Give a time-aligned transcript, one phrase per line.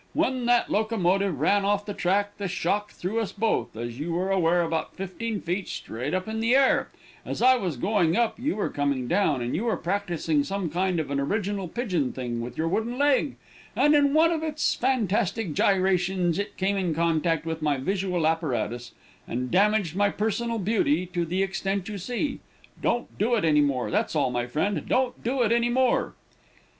[0.13, 4.31] When that locomotive ran off the track, the shock threw us both, as you are
[4.31, 6.89] aware, about fifteen feet straight up in the air
[7.23, 10.99] as I was going up, you were coming down, and you were practising some kind
[10.99, 13.35] of an original pigeon wing with your wooden leg,
[13.75, 18.93] and, in one of its fantastic gyrations, it came in contact with my visual apparatus,
[19.27, 22.39] and damaged my personal beauty to the extent you see;
[22.81, 26.15] don't do it any more, that's all, my friend, don't do it any more."